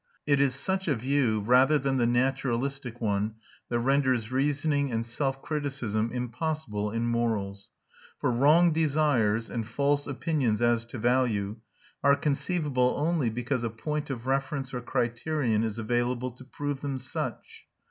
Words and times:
It 0.25 0.41
is 0.41 0.55
such 0.55 0.87
a 0.87 0.95
view, 0.95 1.41
rather 1.41 1.77
than 1.77 1.97
the 1.97 2.07
naturalistic 2.07 2.99
one, 2.99 3.35
that 3.69 3.77
renders 3.77 4.31
reasoning 4.31 4.91
and 4.91 5.05
self 5.05 5.43
criticism 5.43 6.09
impossible 6.11 6.89
in 6.89 7.05
morals; 7.05 7.69
for 8.19 8.31
wrong 8.31 8.73
desires, 8.73 9.47
and 9.47 9.67
false 9.67 10.07
opinions 10.07 10.59
as 10.59 10.85
to 10.85 10.97
value, 10.97 11.57
are 12.03 12.15
conceivable 12.15 12.95
only 12.97 13.29
because 13.29 13.63
a 13.63 13.69
point 13.69 14.09
of 14.09 14.25
reference 14.25 14.73
or 14.73 14.81
criterion 14.81 15.63
is 15.63 15.77
available 15.77 16.31
to 16.31 16.45
prove 16.45 16.81
them 16.81 16.97
such. 16.97 17.67